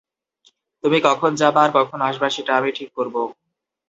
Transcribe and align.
তুমি 0.83 0.97
কখন 1.03 1.31
যাবা 1.35 1.59
আর 1.63 1.71
কখন 1.75 1.99
আসবা 2.01 2.27
সেটা 2.29 2.51
আমি 2.55 2.69
ঠিক 2.77 2.89
করবো। 2.97 3.21